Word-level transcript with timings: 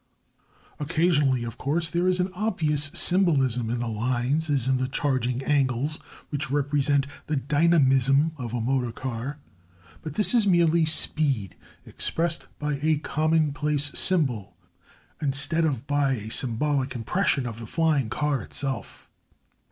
Occasionally, 0.79 1.43
of 1.43 1.59
course, 1.59 1.87
there 1.87 2.07
is 2.07 2.19
an 2.19 2.31
obvious 2.33 2.85
symbolism 2.95 3.69
in 3.69 3.77
the 3.81 3.87
lines 3.87 4.49
as 4.49 4.67
in 4.67 4.77
the 4.77 4.87
charging 4.87 5.43
angles 5.43 5.97
which 6.29 6.49
represent 6.49 7.05
the 7.27 7.35
dynamism 7.35 8.31
of 8.35 8.51
a 8.51 8.61
motor 8.61 8.91
car. 8.91 9.37
But 10.01 10.15
this 10.15 10.33
is 10.33 10.47
merely 10.47 10.85
speed 10.85 11.55
expressed 11.85 12.47
by 12.57 12.79
a 12.81 12.97
commonplace 12.97 13.91
symbol 13.95 14.57
instead 15.21 15.65
of 15.65 15.85
by 15.85 16.13
a 16.13 16.31
symbolic 16.31 16.95
impression 16.95 17.45
of 17.45 17.59
the 17.59 17.67
flying 17.67 18.09
car 18.09 18.41
itself. 18.41 19.07